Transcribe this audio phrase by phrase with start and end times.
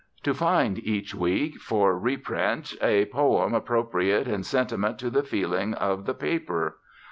[0.23, 6.07] To find each week for reprint a poem appropriate in sentiment to the feeling of
[6.07, 6.77] the paper.